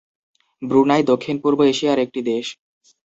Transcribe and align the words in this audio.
Brunei 0.61 1.03
দক্ষিণ-পূর্ব 1.03 1.59
এশিয়ার 1.63 1.99
একটি 1.99 2.19
দেশ। 2.23 2.45